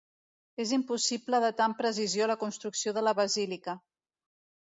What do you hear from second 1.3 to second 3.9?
datar amb precisió la construcció de la basílica.